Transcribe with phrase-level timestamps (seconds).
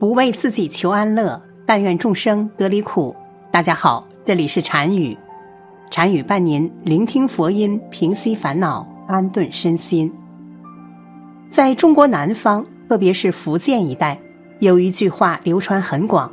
[0.00, 3.14] 不为自己求安乐，但愿众生得离苦。
[3.50, 5.14] 大家好，这里是禅语，
[5.90, 10.10] 禅语伴您聆听佛音，平息烦恼，安顿身心。
[11.50, 14.18] 在中国南方，特别是福建一带，
[14.60, 16.32] 有一句话流传很广，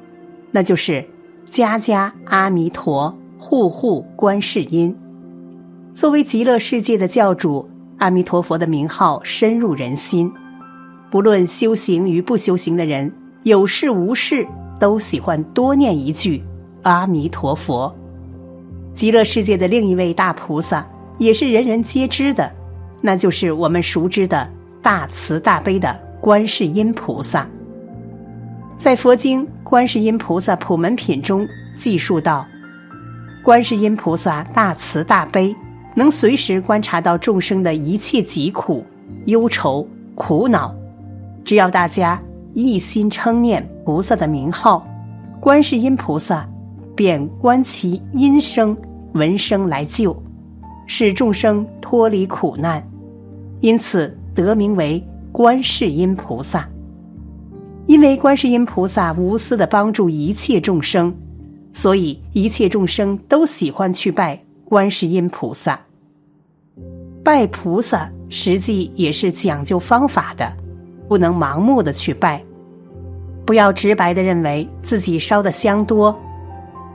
[0.49, 1.05] 那就是
[1.51, 4.95] “家家阿弥陀，户户观世音”。
[5.93, 10.31] 作为极乐世界的教主，阿弥陀佛的名号深入人心。
[11.11, 13.11] 不论修行与不修行的人，
[13.47, 14.45] 有事无事
[14.77, 16.43] 都喜欢多念一句
[16.83, 17.93] “阿弥陀佛”。
[18.93, 20.85] 极乐世界的另一位大菩萨，
[21.17, 22.51] 也是人人皆知的，
[23.01, 24.45] 那就是我们熟知的
[24.81, 27.47] 大慈大悲的观世音菩萨。
[28.77, 32.45] 在佛经《观世音菩萨普门品》中记述道
[33.45, 35.55] ：“观世音菩萨大慈大悲。”
[35.95, 38.85] 能随时观察到众生的一切疾苦、
[39.25, 40.75] 忧愁、苦恼，
[41.43, 42.21] 只要大家
[42.57, 44.83] 一心称念菩萨的名号，
[45.39, 46.49] 观世音菩萨
[46.95, 48.75] 便观其音声、
[49.13, 50.19] 闻声来救，
[50.87, 52.83] 使众生脱离苦难，
[53.61, 56.67] 因此得名为观世音菩萨。
[57.85, 61.15] 因为观世音菩萨无私的帮助一切众生，
[61.73, 65.79] 所以一切众生都喜欢去拜观世音菩萨。
[67.23, 70.51] 拜菩萨实际也是讲究方法的，
[71.07, 72.43] 不能盲目的去拜，
[73.47, 76.13] 不要直白的认为自己烧的香多，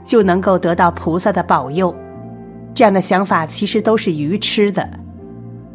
[0.03, 1.93] 就能够得到菩萨的保佑，
[2.75, 4.87] 这样的想法其实都是愚痴的。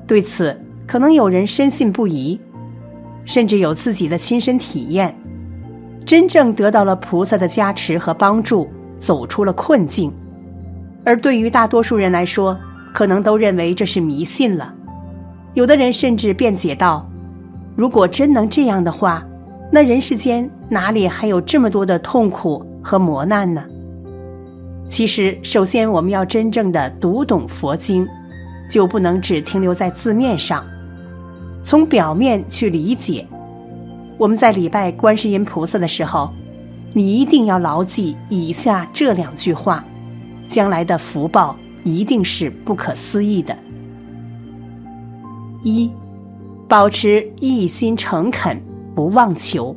[0.07, 0.57] 对此，
[0.87, 2.41] 可能有人深信不疑，
[3.25, 5.13] 甚至有自己的亲身体验，
[6.07, 8.69] 真正得到了菩萨的加持和帮助，
[8.99, 10.13] 走出了困境。
[11.05, 12.57] 而对于大多数人来说，
[12.95, 14.73] 可能都认为这是迷信了，
[15.55, 17.05] 有的人甚至辩解道
[17.75, 19.27] ：“如果真能这样的话，
[19.71, 23.65] 那人世间哪里还有这么多的痛苦和磨难呢？”
[24.89, 28.07] 其实，首先我们要真正的读懂佛经，
[28.71, 30.65] 就不能只停留在字面上，
[31.63, 33.27] 从表面去理解。
[34.17, 36.31] 我们在礼拜观世音菩萨的时候，
[36.93, 39.85] 你一定要牢记以下这两句话，
[40.47, 41.57] 将来的福报。
[41.85, 43.57] 一定是不可思议的。
[45.63, 45.91] 一，
[46.67, 48.61] 保持一心诚恳，
[48.99, 49.73] 不妄求。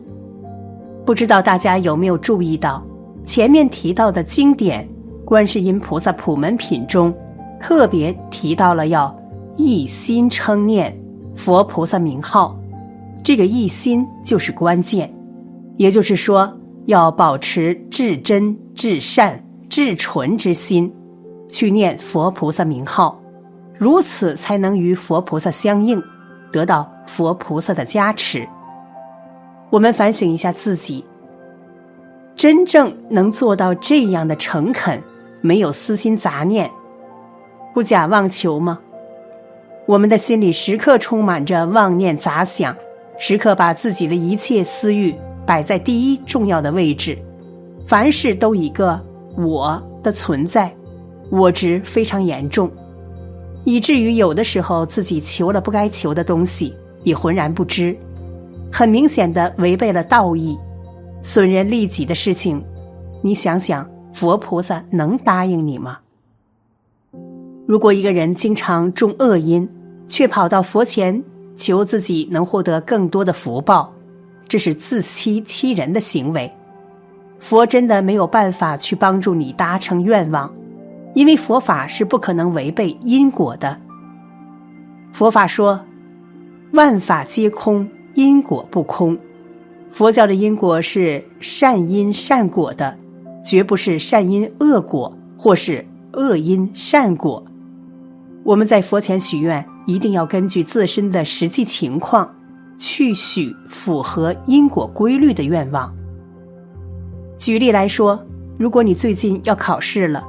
[1.06, 2.84] 不知道大家有没有注意到，
[3.24, 4.84] 前面提到的经典
[5.24, 7.14] 《观世音菩萨普门品》中，
[7.60, 9.16] 特别提到了要
[9.58, 10.92] 一心称念
[11.36, 12.60] 佛菩萨名号。
[13.24, 15.14] 这个一心就是关键，
[15.78, 16.52] 也就是说，
[16.88, 19.40] 要保持至真、至善、
[19.70, 20.92] 至纯之心。
[21.48, 23.22] 去念佛菩萨名号，
[23.78, 26.02] 如此才能与佛菩萨相应，
[26.52, 28.50] 得到佛菩萨的加持。
[29.72, 31.04] 我们反省一下自己，
[32.36, 35.02] 真正能做到这样的诚恳，
[35.40, 36.70] 没有私心杂念，
[37.74, 38.80] 不假妄求吗？
[39.88, 42.76] 我们的心里时刻充满着妄念杂想，
[43.18, 45.16] 时刻把自己的一切私欲
[45.46, 47.18] 摆在第一重要的位置，
[47.88, 49.00] 凡事都一个
[49.38, 50.72] 我的存在。
[51.30, 52.70] 我执非常严重，
[53.64, 57.96] 以至于有的时候自己求了不该求的东西，也浑然不知，
[58.72, 60.58] 很明显的违背了道义，
[61.22, 62.64] 损人利己的事情，
[63.22, 66.00] 你想想，佛菩萨能答应你吗？
[67.68, 69.68] 如果一个人经常种恶因，
[70.08, 71.24] 却跑到佛前
[71.56, 73.94] 求自己能获得更多的福报，
[74.48, 76.52] 这是自欺欺人的行为，
[77.40, 80.52] 佛真的没有办法去帮助你达成愿望。
[81.14, 83.78] 因为佛法是不可能违背因果的。
[85.12, 85.78] 佛法说，
[86.72, 89.18] 万法皆空，因果不空。
[89.94, 92.98] 佛教的因果是善因善果的，
[93.44, 97.44] 绝不是善因恶果或是恶因善果。
[98.44, 102.34] 我们在佛前许愿，一定要根据自身的实际情况
[102.78, 105.94] 去许符合因果规律的愿望。
[107.38, 108.24] 举例来说，
[108.58, 110.24] 如果你最近要考试了。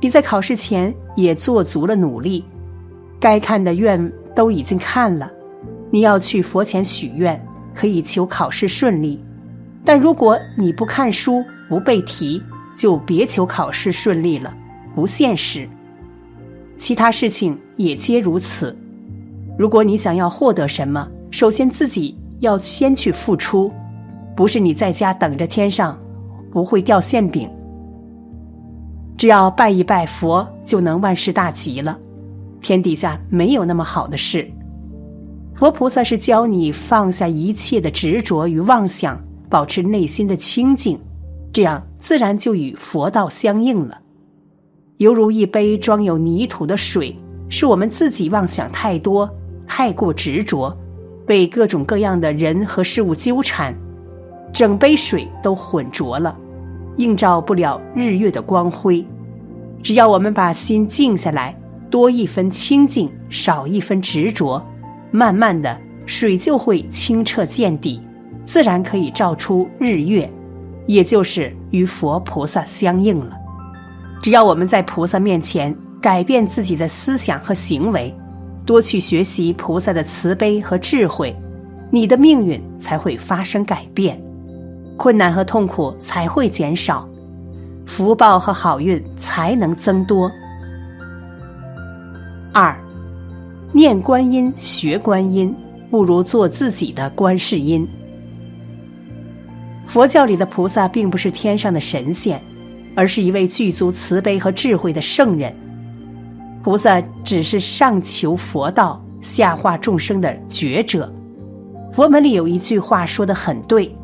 [0.00, 2.44] 你在考试前也做足了努力，
[3.18, 5.28] 该看的愿都已经看了，
[5.90, 7.40] 你要去佛前许愿，
[7.74, 9.22] 可以求考试顺利。
[9.84, 12.42] 但如果你不看书、不背题，
[12.76, 14.54] 就别求考试顺利了，
[14.94, 15.68] 不现实。
[16.76, 18.76] 其他事情也皆如此。
[19.58, 23.72] 如果你想要获得什么，首先自己要先去付出，
[24.36, 25.98] 不是你在家等着天上
[26.52, 27.50] 不会掉馅饼。
[29.16, 31.98] 只要拜一拜佛，就能万事大吉了。
[32.60, 34.48] 天底下没有那么好的事。
[35.58, 39.20] 佛菩萨是教你放下一切的执着与妄想，
[39.50, 40.96] 保持内心的清净，
[41.52, 43.98] 这样自然就与佛道相应了。
[44.98, 47.12] 犹如一杯装有泥土的水，
[47.48, 49.28] 是我们自己妄想太多，
[49.66, 50.72] 太过执着，
[51.26, 53.74] 被各种各样的人和事物纠缠，
[54.52, 56.38] 整杯水都浑浊了，
[56.98, 59.04] 映照不了日月的光辉。
[59.82, 64.64] 只要我们把心静下来，多一分清净，少一分执着，
[65.10, 68.00] 慢慢的，水就会清澈见底。
[68.44, 70.30] 自然可以照出日月，
[70.86, 73.36] 也就是与佛菩萨相应了。
[74.22, 78.14] 只要我们在菩萨面前改变自己的思想和行为，
[78.64, 81.36] 多去学习菩萨的慈悲和智慧，
[81.90, 84.18] 你的命运才会发生改变，
[84.96, 87.06] 困难和痛苦才会减少，
[87.86, 90.30] 福报和好运才能增多。
[92.52, 92.74] 二，
[93.72, 95.54] 念观音、学观音，
[95.90, 97.86] 不如做自己的观世音。
[99.86, 102.42] 佛教里的菩萨并不是天上的神仙，
[102.96, 105.54] 而是一位具足慈悲和智慧的圣人。
[106.62, 111.12] 菩萨只是上求佛道、下化众生的觉者。
[111.92, 113.94] 佛门里有一句话说的很对：“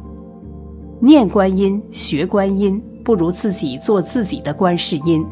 [1.01, 5.25] 念观音、学观音，不如自己做自己的观世音。”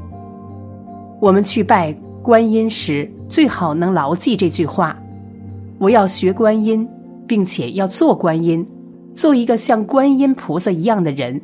[1.21, 4.97] 我们去拜观音时，最好能牢记这句话
[5.79, 6.89] ：“我要学观音，
[7.27, 8.67] 并且要做观音。”
[9.15, 11.39] 做一个像观音菩萨一样的人，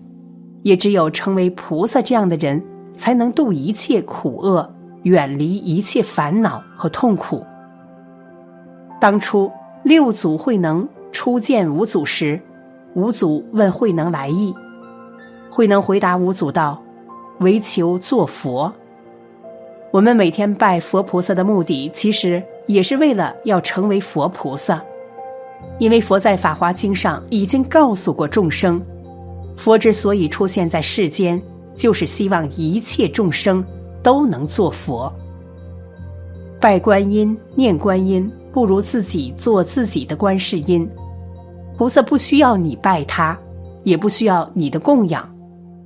[0.62, 2.62] 也只有成为菩萨这样的人，
[2.94, 4.72] 才能度一切苦厄，
[5.02, 7.44] 远离一切烦恼和痛苦。
[8.98, 9.50] 当初
[9.82, 12.40] 六祖慧能初见五祖时，
[12.94, 14.54] 五祖问慧能来意，
[15.50, 16.80] 慧能回答五祖道
[17.40, 18.72] ：“唯求做佛。”
[19.90, 24.82] 我们每天拜佛菩萨的目的，其实也是为了要成为佛菩萨。
[25.78, 28.80] 因为佛在《法华经》上已经告诉过众生，
[29.56, 31.40] 佛之所以出现在世间，
[31.74, 33.64] 就是希望一切众生
[34.02, 35.10] 都能做佛。
[36.60, 40.88] 拜观音、念观音，不如自己做自己的观世音。
[41.78, 43.38] 菩萨不需要你拜他，
[43.84, 45.26] 也不需要你的供养，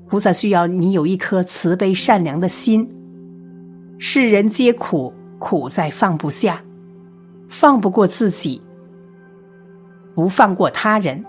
[0.08, 2.88] 菩萨需要你有一颗慈悲善良的心。
[4.04, 6.60] 世人皆苦，苦在放不下，
[7.49, 8.60] 放不过自己。
[10.12, 11.25] 不放过他人，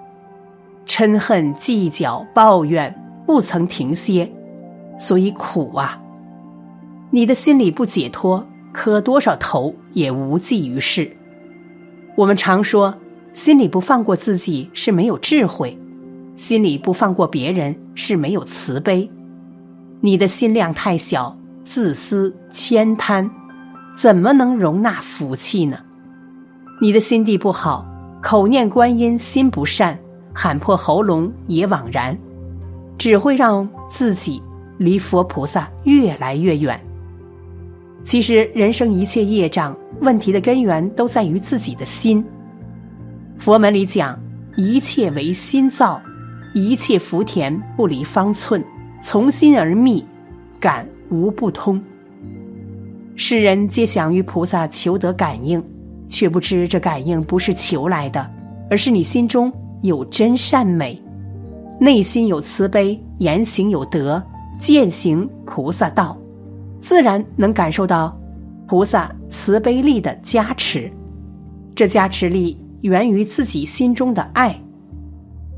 [0.88, 2.92] 嗔恨、计较、抱怨，
[3.28, 4.28] 不曾停歇，
[4.98, 6.02] 所以苦啊！
[7.12, 11.16] 你的心里不解脱，磕多少头也无济于事。
[12.16, 12.92] 我们常说，
[13.36, 15.78] 心里不放过自己是没有智慧，
[16.38, 19.08] 心里不放过别人是没有慈悲。
[20.02, 23.30] 你的心量太小，自私悭贪，
[23.96, 25.78] 怎么能容纳福气呢？
[26.82, 27.86] 你的心地不好。
[28.22, 30.00] 口念观音，心不善，
[30.34, 32.18] 喊破喉咙也枉然，
[32.98, 34.42] 只会让自己
[34.78, 36.80] 离佛菩萨越来越远。
[38.02, 42.24] 其实，人生一切业障问题的根源都在于自己的心。
[43.38, 44.18] 佛门里讲，
[44.56, 46.02] 一切为心造，
[46.54, 48.64] 一切福田不离方寸，
[49.02, 50.06] 从心而觅，
[50.62, 51.80] 感无不通。
[53.16, 55.64] 世人皆想与菩萨求得感应。
[56.10, 58.30] 却不知这感应不是求来的，
[58.70, 61.02] 而是你心中有真善美，
[61.80, 64.22] 内心有慈悲，言行有德，
[64.60, 66.16] 践行菩萨道，
[66.80, 68.16] 自然能感受到
[68.68, 70.92] 菩萨慈悲力的加持。
[71.74, 74.56] 这加持力源于自己心中的爱。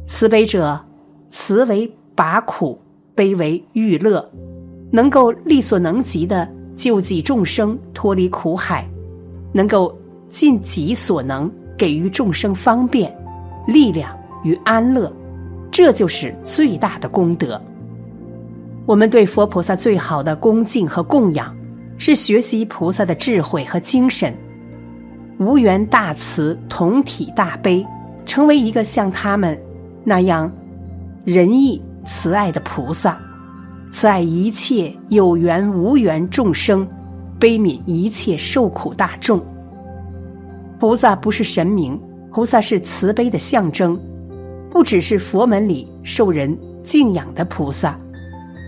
[0.08, 0.80] 慈悲者，
[1.30, 2.80] 慈为拔苦，
[3.14, 4.32] 悲为欲乐，
[4.92, 8.88] 能够力所能及的救济众生脱离苦海，
[9.52, 9.96] 能够。
[10.28, 13.16] 尽己所能给予众生方便、
[13.66, 14.12] 力量
[14.44, 15.10] 与安乐，
[15.72, 17.62] 这就是最大的功德。
[18.86, 21.56] 我们对佛菩萨最好的恭敬和供养，
[21.98, 24.36] 是学习菩萨的智慧和精神，
[25.38, 27.86] 无缘大慈，同体大悲，
[28.26, 29.58] 成为一个像他们
[30.04, 30.52] 那样
[31.24, 33.18] 仁义慈爱的菩萨，
[33.92, 36.86] 慈爱一切有缘无缘众生，
[37.40, 39.42] 悲悯一切受苦大众。
[40.80, 42.00] 菩萨不是神明，
[42.32, 43.98] 菩萨是慈悲的象征，
[44.70, 47.98] 不只是佛门里受人敬仰的菩萨，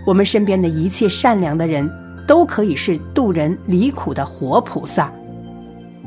[0.06, 1.90] 我们身边的一切善良的人
[2.26, 5.12] 都可以是渡人离苦的活菩萨。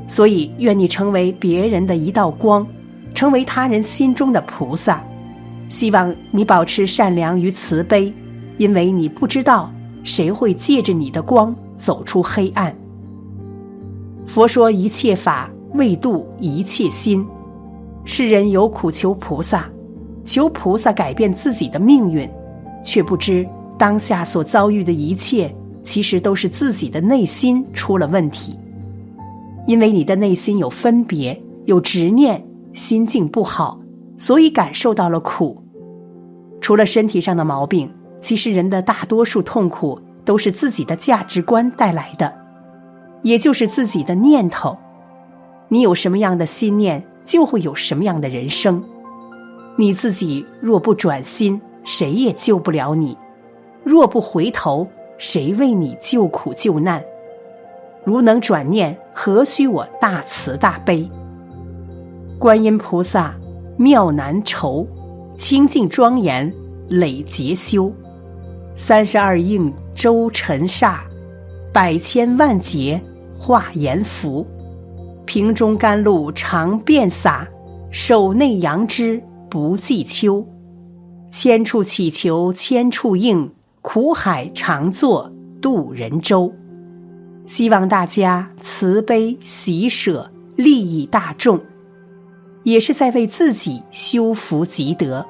[0.09, 2.67] 所以，愿你成为别人的一道光，
[3.15, 5.05] 成为他人心中的菩萨。
[5.69, 8.13] 希望你保持善良与慈悲，
[8.61, 9.73] 因为你不知道
[10.05, 12.77] 谁会借着你的光走出黑暗。
[14.27, 15.51] 佛说一切法。
[15.75, 17.25] 为度一切心，
[18.05, 19.71] 世人有苦求菩萨，
[20.25, 22.29] 求菩萨改变自己的命运，
[22.83, 23.49] 却不知
[23.79, 28.59] 当下所遭遇的一切，其实都是自己的内心出了问题。
[29.65, 33.81] 因为你的内心有分别、有执念，心境不好，
[34.19, 35.57] 所以感受到了苦。
[36.61, 37.89] 除了身体上的毛病，
[38.21, 42.33] 其实人的大多数痛苦都是自己的价值观带来的，
[43.23, 44.77] 也就是自己的念头。
[45.69, 48.83] 你有什么样的心念，就会有什么样的人生。
[49.77, 53.17] 你自己若不转心，谁也救不了你；
[53.83, 54.87] 若不回头，
[55.17, 57.03] 谁为你救苦救难？
[58.05, 61.09] 如能转念，何须我大慈大悲？
[62.39, 63.35] 观音菩萨
[63.77, 64.87] 妙难酬，
[65.39, 66.53] 清净庄严
[66.89, 67.93] 累劫修，
[68.83, 71.01] 三十二应周尘煞，
[71.71, 72.99] 百千万劫
[73.39, 74.47] 化阎浮，
[75.27, 77.47] 瓶中甘露常遍洒，
[77.91, 80.43] 手内杨枝不计秋，
[81.31, 86.51] 千处祈求千处应，苦海常作渡人舟。
[87.45, 91.61] 希望大家慈悲喜舍，利益大众，
[92.63, 95.27] 也是在为自己修福积德。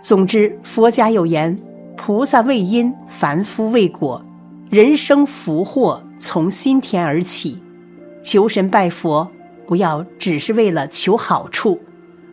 [0.00, 1.54] 总之，佛家有言
[2.02, 4.24] ：“菩萨为因，凡夫为果。”
[4.70, 7.60] 人生福祸从心田而起。
[8.22, 9.28] 求神拜佛，
[9.66, 11.78] 不要只是为了求好处，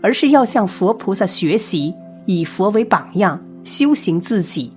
[0.02, 1.94] 而是要向佛菩萨学习，
[2.26, 4.72] 以佛为榜样，修行自己，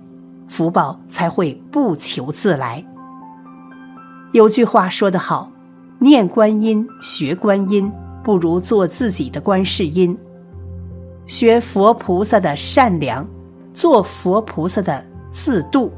[0.49, 2.83] 福报才会不求自来。
[4.33, 5.49] 有句话说得好
[5.99, 7.89] ：“念观音，学观音，
[8.23, 10.17] 不如做自己的观世音。
[11.27, 13.25] 学佛菩萨的善良，
[13.73, 15.91] 做佛菩萨的自度。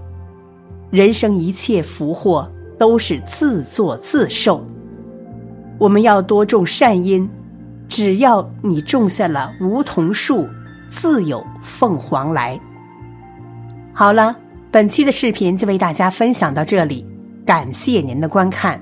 [0.89, 4.63] 人生一切福祸都是自作自受。
[5.79, 7.27] 我们要多种善因，
[7.89, 10.47] 只要你种下了梧桐树，
[10.87, 12.59] 自有凤凰来。”
[13.91, 14.35] 好了，
[14.71, 17.05] 本期的视频就为大家分享到这里。
[17.45, 18.81] 感谢您的观看，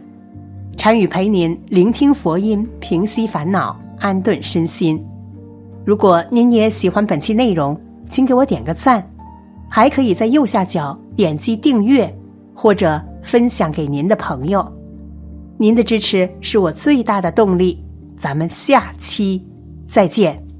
[0.78, 5.04] 禅语陪您聆听佛音，平息烦恼，安顿身心。
[5.84, 7.80] 如果您也喜欢本期内容，
[8.12, 9.04] 请给我点个赞，
[9.70, 12.14] 还可以在右下角点击订阅
[12.54, 14.70] 或者分享给您的朋友。
[15.58, 17.84] 您的支持是我最大的动力。
[18.18, 19.44] 咱们下期
[19.88, 20.51] 再见。